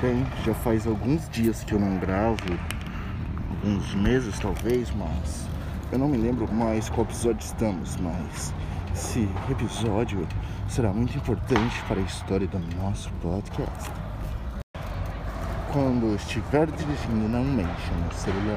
[0.00, 2.38] Bem, já faz alguns dias que eu não gravo,
[3.50, 5.46] alguns meses talvez, mas
[5.92, 8.54] eu não me lembro mais qual episódio estamos, mas
[8.94, 10.26] esse episódio
[10.70, 13.90] será muito importante para a história do nosso podcast.
[15.70, 18.56] Quando estiver dirigindo, não mexa no celular.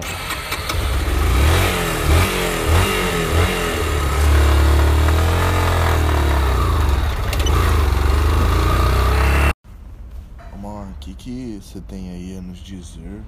[10.54, 10.94] Amor, o
[11.24, 13.22] que, você tem aí a nos dizer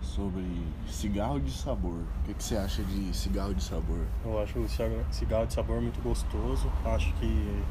[0.00, 0.42] sobre
[0.88, 1.92] cigarro de sabor?
[1.92, 4.06] O que, que você acha de cigarro de sabor?
[4.24, 6.66] Eu acho o cigarro- cigarro de sabor muito gostoso.
[6.82, 7.62] Acho que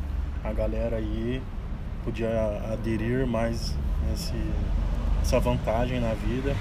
[0.44, 1.42] a galera aí
[2.04, 2.30] podia
[2.72, 3.76] aderir mais
[4.08, 4.36] nesse,
[5.24, 6.56] essa vantagem na vida,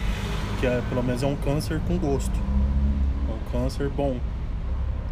[0.59, 2.34] que é, pelo menos é um câncer com gosto.
[3.28, 4.19] É um câncer bom.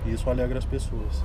[0.07, 1.23] E isso alegra as pessoas.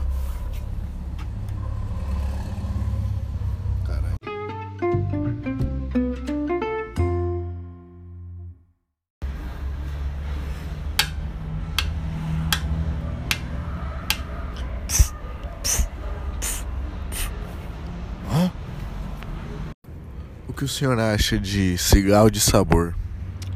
[20.82, 22.96] Senhor acha de cigarro de sabor?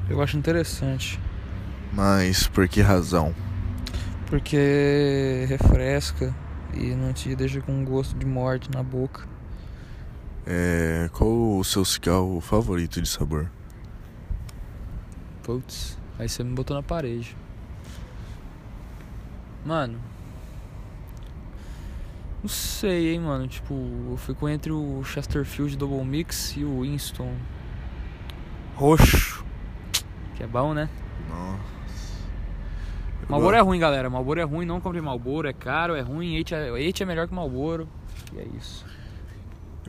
[0.07, 1.19] Eu acho interessante,
[1.91, 3.33] Mas por que razão?
[4.27, 6.35] porque refresca
[6.73, 9.27] e não te deixa com um gosto de morte na boca.
[10.45, 13.49] É, qual o seu cigarro favorito de sabor?
[15.41, 17.35] Putz, aí você me botou na parede.
[19.65, 19.99] Mano.
[22.45, 23.47] Não sei, hein, mano.
[23.47, 23.73] Tipo,
[24.07, 27.33] eu fico entre o Chesterfield Double Mix e o Winston
[28.75, 29.43] Roxo.
[30.35, 30.87] Que é bom, né?
[31.27, 31.63] Nossa.
[33.27, 34.11] Malboro é ruim, galera.
[34.11, 36.35] Malboro é ruim, não compre Malboro, é caro, é ruim.
[36.35, 37.89] Eite é, Eite é melhor que Malboro.
[38.31, 38.85] E é isso.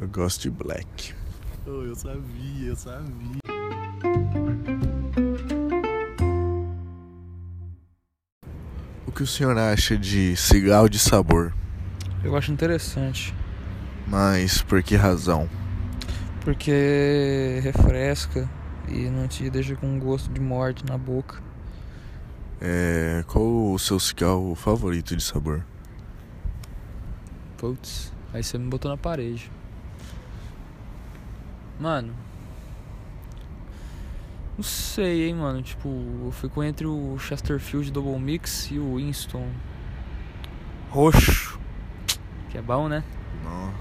[0.01, 1.13] Eu gosto de black.
[1.67, 3.41] eu sabia, eu sabia.
[9.07, 11.53] O que o senhor acha de cigarro de sabor?
[12.27, 13.35] Eu acho interessante,
[14.07, 15.49] Mas por que razão?
[16.41, 18.49] porque refresca
[18.89, 21.43] e não te deixa com um gosto de morte na boca.
[22.61, 25.65] É, qual o seu cigarro favorito de sabor?
[27.59, 29.51] Putz, aí você me botou na parede.
[31.81, 32.15] Mano.
[34.57, 35.63] Não sei, hein, mano.
[35.63, 35.89] Tipo,
[36.25, 39.51] eu fico entre o Chesterfield Double Mix e o Winston
[40.91, 41.56] Roxo.
[42.57, 43.05] Que é bom, né?
[43.45, 43.77] Nossa.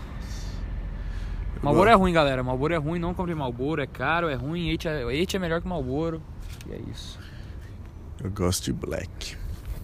[1.56, 2.44] Eu Malboro é gosto- ruim, galera.
[2.44, 4.68] Malboro é ruim, não compre Malboro, é caro, é ruim.
[4.68, 6.22] Eite é, Eite é melhor que Malboro.
[6.68, 7.18] E é isso.
[8.22, 9.38] Eu gosto de black.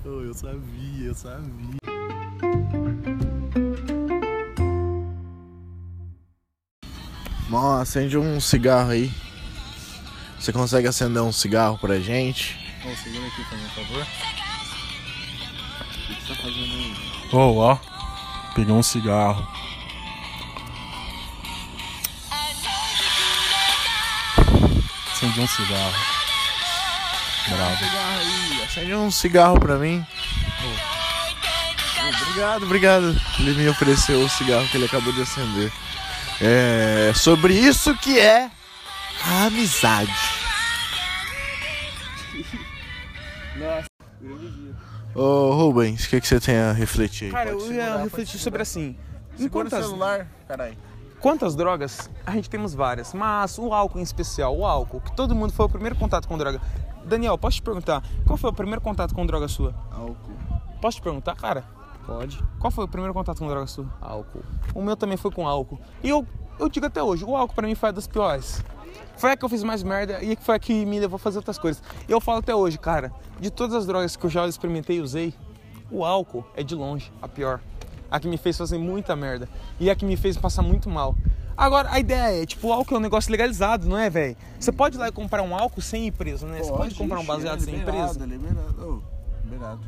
[0.03, 1.79] eu sabia, eu sabia.
[7.49, 9.11] Mó, acende um cigarro aí.
[10.39, 12.57] Você consegue acender um cigarro pra gente?
[12.85, 14.01] Ô, segura aqui pra mim, por favor.
[14.01, 14.05] O
[16.15, 16.93] que você tá fazendo aí?
[17.33, 17.77] Ô, ó.
[18.53, 19.47] Peguei um cigarro.
[25.11, 25.93] Acendi um cigarro.
[27.47, 27.77] Bravo.
[27.77, 28.63] cigarro aí.
[28.63, 30.05] Acende um cigarro pra mim.
[30.63, 30.91] Oh,
[32.23, 33.21] Obrigado, obrigado.
[33.39, 35.71] Ele me ofereceu o cigarro que ele acabou de acender.
[36.41, 38.49] É sobre isso que é
[39.23, 40.11] a amizade.
[45.13, 47.31] Ô Rubens, o que, que você tem a refletir aí?
[47.31, 48.43] Cara, Pode eu ia refletir segurar.
[48.43, 48.95] sobre assim.
[49.33, 50.77] Em Segura o quantas, celular, caralho.
[51.19, 52.09] quantas drogas?
[52.25, 55.65] A gente temos várias, mas o álcool em especial, o álcool, que todo mundo foi
[55.65, 56.61] o primeiro contato com droga.
[57.05, 59.73] Daniel, posso te perguntar, qual foi o primeiro contato com droga sua?
[59.91, 60.15] Álcool.
[60.81, 61.63] Posso te perguntar, cara?
[62.05, 62.41] Pode.
[62.59, 63.85] Qual foi o primeiro contato com droga sua?
[64.01, 64.43] Álcool.
[64.73, 65.79] O meu também foi com álcool.
[66.03, 66.25] E eu,
[66.59, 68.63] eu digo até hoje, o álcool pra mim foi a das piores.
[69.17, 71.37] Foi a que eu fiz mais merda e foi a que me levou a fazer
[71.37, 71.81] outras coisas.
[72.07, 75.01] E eu falo até hoje, cara, de todas as drogas que eu já experimentei e
[75.01, 75.33] usei,
[75.89, 77.59] o álcool é de longe a pior.
[78.09, 79.47] A que me fez fazer muita merda.
[79.79, 81.15] E a que me fez passar muito mal.
[81.55, 84.35] Agora, a ideia é, tipo, o álcool é um negócio legalizado, não é, velho?
[84.59, 86.57] Você pode ir lá e comprar um álcool sem ir preso, né?
[86.57, 88.19] Você pode comprar um baseado sem ir preso.
[88.19, 89.01] Liberado, Ô,
[89.43, 89.81] liberado.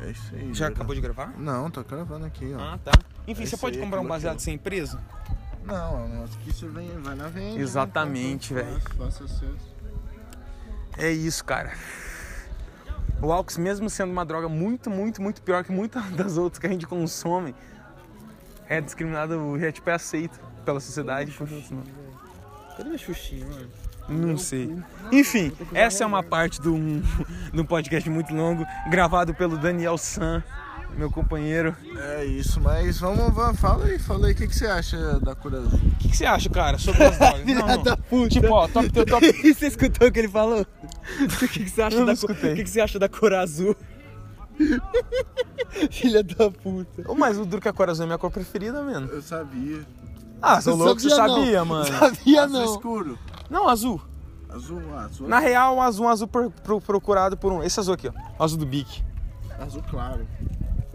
[0.00, 0.54] É isso aí.
[0.54, 1.34] Já acabou de gravar?
[1.38, 2.60] Não, tô gravando aqui, ó.
[2.60, 2.92] Ah, tá.
[3.26, 4.98] Enfim, É você pode comprar um baseado sem preso?
[5.66, 7.54] Não, é um negócio que você vem, vai na venda.
[7.56, 7.60] né?
[7.60, 8.80] Exatamente, Faça- velho.
[8.98, 9.60] Faça seus.
[10.98, 11.72] É isso, cara.
[13.22, 16.66] O álcool, mesmo sendo uma droga muito, muito, muito pior que muitas das outras que
[16.66, 17.54] a gente consome,
[18.68, 21.32] é discriminado, é tipo, é aceito pela sociedade.
[22.76, 23.68] Cadê minha xuxinha, mano?
[24.06, 24.76] Não sei.
[25.10, 27.00] Enfim, essa é uma parte de um,
[27.52, 30.42] de um podcast muito longo, gravado pelo Daniel San,
[30.96, 31.74] meu companheiro.
[31.96, 35.34] É isso, mas vamos, vamos fala aí, fala aí, o que, que você acha da
[35.34, 35.78] cor azul?
[35.78, 37.40] O que, que você acha, cara, sobre as drogas?
[37.42, 37.82] Filha Não, não.
[37.82, 38.28] da puta.
[38.28, 39.32] Tipo, ó, top teu top.
[39.54, 40.64] você escutou o que ele falou?
[41.20, 42.30] O que, que você acha Eu da cor?
[42.30, 43.76] O que, que você acha da cor azul?
[45.90, 47.10] Filha da puta.
[47.10, 49.08] Ô, Mas o duro que a cor azul é minha cor preferida, mano.
[49.08, 49.82] Eu sabia.
[50.40, 51.36] Ah, seu louco, você sabia não.
[51.36, 51.84] sabia, mano.
[51.98, 52.64] Sabia azul não.
[52.74, 53.18] escuro.
[53.50, 54.00] Não, azul.
[54.48, 55.28] Azul, ah, azul.
[55.28, 57.62] Na real, um azul, um azul pro- pro- procurado por um.
[57.62, 58.12] Esse azul aqui, ó.
[58.38, 59.02] O azul do Bic.
[59.58, 60.26] Azul claro.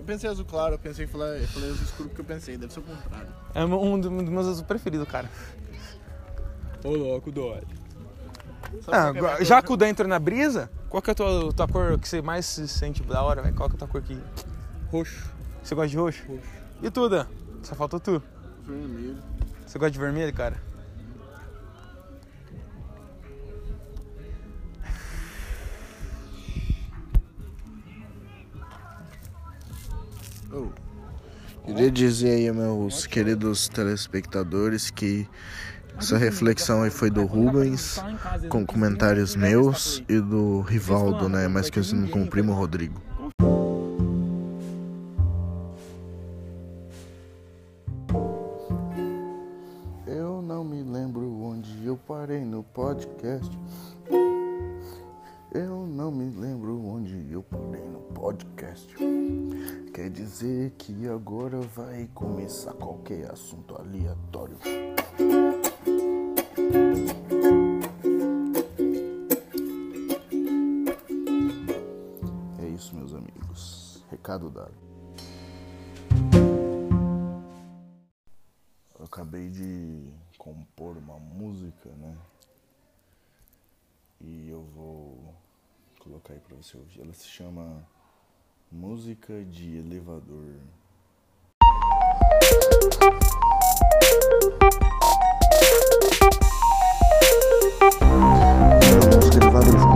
[0.09, 2.57] Eu pensei azul claro, eu pensei em falar, eu falei azul escuro porque eu pensei,
[2.57, 3.27] deve ser o contrário.
[3.53, 5.29] É um do- um dos meus azul preferidos, cara.
[6.83, 7.61] Ô louco, dói.
[8.87, 11.53] Ah, é agora- já que o Dan entrou na brisa, qual que é a tua,
[11.53, 13.53] tua cor que você mais se sente da hora, velho?
[13.55, 14.17] Qual que é a tua cor que.
[14.91, 15.29] Roxo.
[15.61, 16.23] Você gosta de roxo?
[16.27, 16.41] Roxo.
[16.81, 17.27] E tu, Dan?
[17.61, 18.19] Só faltou tu.
[18.65, 19.15] Vermelho.
[19.67, 20.57] Você gosta de vermelho, cara?
[31.79, 35.25] Queria dizer aí, meus queridos telespectadores, que
[35.97, 38.03] essa reflexão aí foi do Rubens,
[38.49, 41.47] com comentários meus e do Rivaldo, né?
[41.47, 43.01] Mais conhecido como Primo Rodrigo.
[58.19, 58.93] Podcast.
[59.93, 64.57] Quer dizer que agora vai começar qualquer assunto aleatório.
[72.61, 74.03] É isso, meus amigos.
[74.11, 74.73] Recado dado.
[78.99, 82.17] Eu acabei de compor uma música, né?
[84.19, 85.33] E eu vou
[86.01, 86.99] colocar aí pra você ouvir.
[86.99, 87.87] Ela se chama
[88.71, 90.53] Música de Elevador.
[99.09, 99.88] Música de elevador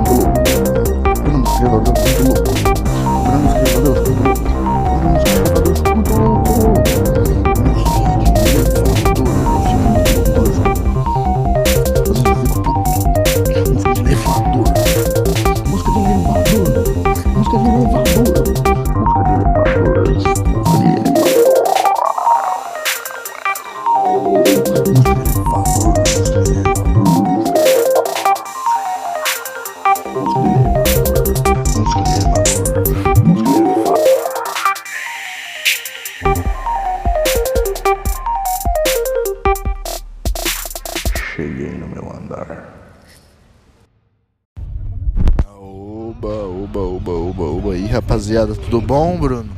[48.24, 49.50] rapaziada, tudo bom, Bruno?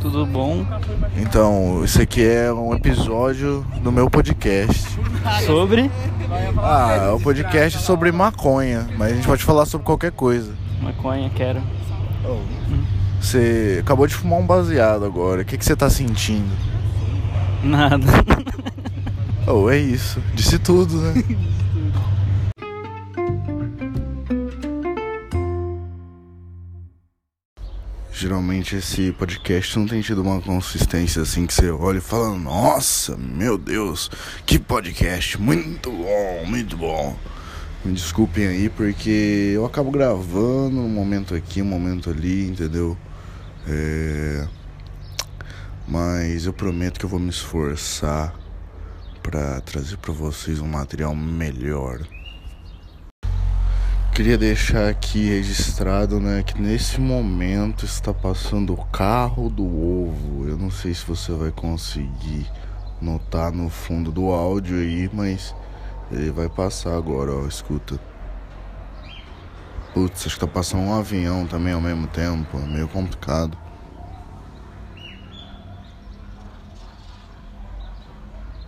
[0.00, 0.66] Tudo bom?
[1.16, 4.98] Então, isso aqui é um episódio do meu podcast.
[5.46, 5.88] Sobre
[6.58, 10.52] Ah, é um podcast sobre maconha, mas a gente pode falar sobre qualquer coisa.
[10.82, 11.62] maconha, quero.
[13.20, 16.50] Você acabou de fumar um baseado agora, o que, que você tá sentindo?
[17.62, 18.06] Nada.
[19.46, 20.20] Oh, é isso.
[20.34, 21.24] Disse tudo, né?
[28.20, 33.16] Geralmente esse podcast não tem tido uma consistência assim que você olha e fala, nossa,
[33.16, 34.10] meu Deus,
[34.44, 37.16] que podcast, muito bom, muito bom.
[37.82, 42.94] Me desculpem aí porque eu acabo gravando um momento aqui, um momento ali, entendeu?
[43.66, 44.46] É...
[45.88, 48.38] Mas eu prometo que eu vou me esforçar
[49.22, 52.06] para trazer para vocês um material melhor.
[54.14, 60.46] Queria deixar aqui registrado, né, que nesse momento está passando o carro do ovo.
[60.46, 62.46] Eu não sei se você vai conseguir
[63.00, 65.54] notar no fundo do áudio aí, mas
[66.12, 67.98] ele vai passar agora, ó, escuta.
[69.94, 73.56] Putz, acho que tá passando um avião também ao mesmo tempo, é meio complicado.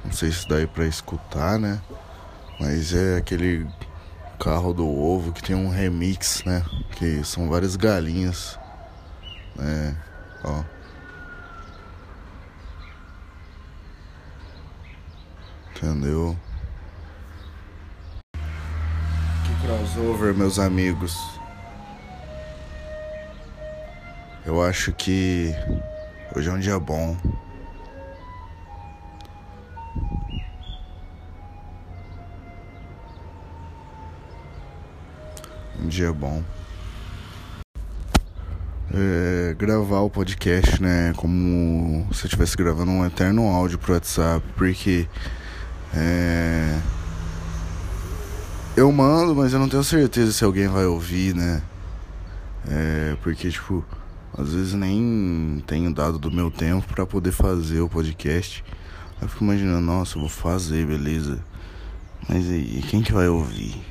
[0.02, 1.80] Não sei se dá aí pra escutar, né?
[2.58, 3.66] Mas é aquele
[4.42, 6.64] carro do ovo que tem um remix, né?
[6.96, 8.58] Que são várias galinhas,
[9.54, 9.96] né?
[10.42, 10.64] Ó.
[15.70, 16.36] Entendeu?
[18.32, 21.16] Que crossover, meus amigos.
[24.44, 25.54] Eu acho que
[26.34, 27.16] hoje é um dia bom.
[35.82, 36.42] Um dia bom.
[38.94, 41.12] é, gravar o podcast, né?
[41.16, 45.08] Como se eu estivesse gravando um eterno áudio pro WhatsApp, porque
[45.94, 46.78] é,
[48.76, 51.62] eu mando, mas eu não tenho certeza se alguém vai ouvir, né?
[52.68, 53.84] É, porque, tipo,
[54.36, 58.62] às vezes nem tenho dado do meu tempo para poder fazer o podcast.
[59.20, 61.40] Eu fico imaginando, nossa, eu vou fazer, beleza.
[62.28, 63.82] Mas aí, quem que vai ouvir?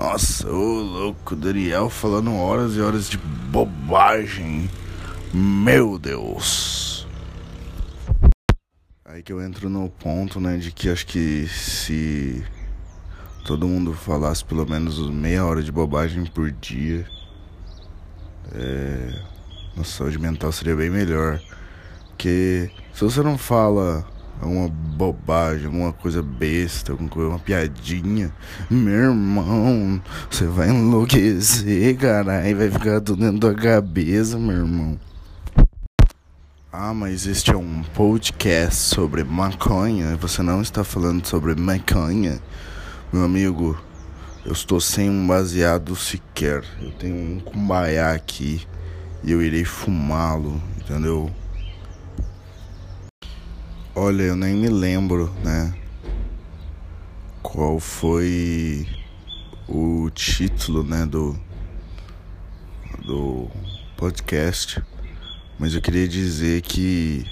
[0.00, 4.70] Nossa, ô louco, Daniel falando horas e horas de bobagem.
[5.30, 7.06] Meu Deus.
[9.04, 12.42] Aí que eu entro no ponto, né, de que acho que se
[13.44, 17.06] todo mundo falasse pelo menos meia hora de bobagem por dia,
[18.54, 19.22] é,
[19.76, 21.38] nossa saúde mental seria bem melhor.
[22.08, 24.06] Porque se você não fala
[24.46, 28.32] uma bobagem, alguma coisa besta, alguma coisa, uma piadinha.
[28.70, 34.98] Meu irmão, você vai enlouquecer, caralho, vai ficar tudo dentro da cabeça, meu irmão.
[36.72, 40.16] Ah, mas este é um podcast sobre maconha.
[40.16, 42.40] Você não está falando sobre maconha,
[43.12, 43.76] meu amigo.
[44.44, 46.64] Eu estou sem um baseado sequer.
[46.80, 48.66] Eu tenho um cumbaiá aqui
[49.22, 51.30] e eu irei fumá-lo, entendeu?
[53.94, 55.74] Olha, eu nem me lembro, né?
[57.42, 58.86] Qual foi
[59.68, 61.36] o título, né, do
[63.04, 63.48] do
[63.96, 64.80] podcast.
[65.58, 67.26] Mas eu queria dizer que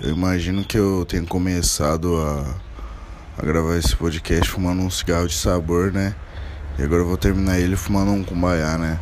[0.00, 2.60] eu imagino que eu tenha começado a,
[3.36, 6.14] a gravar esse podcast fumando um cigarro de sabor, né?
[6.78, 9.00] E agora eu vou terminar ele fumando um cumbaiá, né?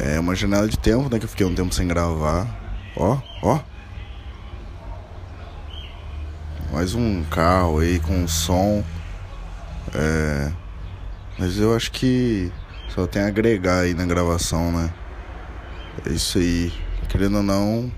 [0.00, 1.20] É uma janela de tempo, né?
[1.20, 2.48] Que eu fiquei um tempo sem gravar.
[2.96, 3.69] Ó, ó.
[6.72, 8.84] Mais um carro aí com som.
[9.92, 10.52] É,
[11.38, 12.52] mas eu acho que
[12.88, 14.92] só tem a agregar aí na gravação, né?
[16.06, 16.72] É isso aí.
[17.08, 17.90] Querendo ou não,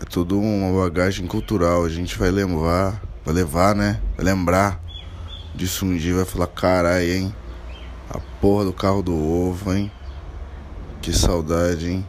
[0.00, 1.84] é tudo uma bagagem cultural.
[1.84, 4.00] A gente vai levar, vai levar, né?
[4.16, 4.80] Vai lembrar
[5.54, 7.34] disso um dia vai falar, caralho, hein?
[8.10, 9.90] A porra do carro do ovo, hein?
[11.00, 12.06] Que saudade, hein?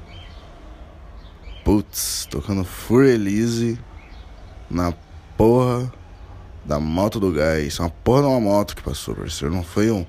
[1.64, 3.80] Putz, tocando Fur Elise
[4.70, 4.92] na
[5.38, 5.92] porra
[6.64, 7.80] da moto do gás.
[7.80, 9.54] Uma porra de uma moto que passou, parceiro.
[9.54, 10.06] Não foi um,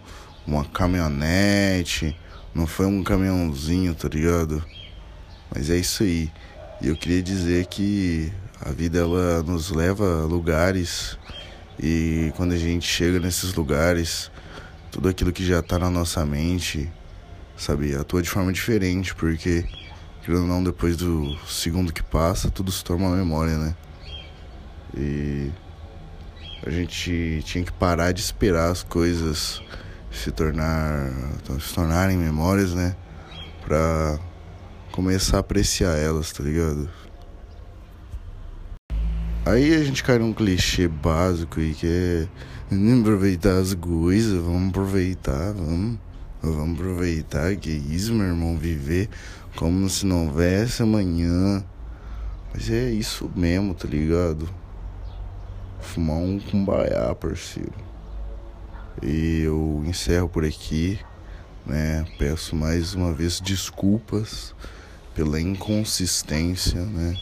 [0.47, 2.17] uma caminhonete,
[2.55, 4.65] não foi um caminhãozinho, tá ligado?
[5.55, 6.31] Mas é isso aí.
[6.81, 11.19] E eu queria dizer que a vida ela nos leva a lugares
[11.79, 14.31] e quando a gente chega nesses lugares,
[14.91, 16.91] tudo aquilo que já tá na nossa mente,
[17.57, 19.65] sabe, atua de forma diferente, porque,
[20.25, 23.75] querendo ou não, depois do segundo que passa, tudo se torna memória, né?
[24.95, 25.51] E
[26.67, 29.63] a gente tinha que parar de esperar as coisas
[30.11, 31.11] se tornar
[31.61, 32.97] se tornarem memórias, né?
[33.65, 34.19] Pra
[34.93, 36.89] começar a apreciar elas, tá ligado?
[39.45, 42.29] Aí a gente cai num clichê básico e que é
[43.01, 45.99] aproveitar as coisas, vamos aproveitar, vamos,
[46.43, 49.09] vamos aproveitar, que isso, meu irmão, viver
[49.55, 51.65] como se não houvesse amanhã.
[52.53, 54.49] Mas é isso mesmo, tá ligado?
[55.87, 57.73] Fumar um cumbaiá, parceiro.
[59.03, 60.99] E eu encerro por aqui,
[61.65, 62.05] né?
[62.19, 64.55] Peço mais uma vez desculpas
[65.15, 67.17] pela inconsistência, né?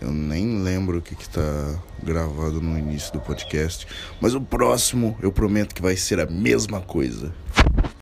[0.00, 3.86] Eu nem lembro o que, que tá gravado no início do podcast.
[4.20, 7.34] Mas o próximo eu prometo que vai ser a mesma coisa.